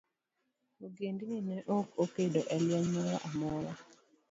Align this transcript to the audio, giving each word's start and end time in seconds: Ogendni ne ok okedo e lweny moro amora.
Ogendni 0.85 1.37
ne 1.47 1.57
ok 1.77 1.87
okedo 2.03 2.41
e 2.55 2.57
lweny 2.63 2.85
moro 2.93 3.15
amora. 3.27 3.71